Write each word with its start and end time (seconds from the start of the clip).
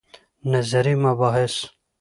نظري 0.53 0.95
مباحث 1.03 1.55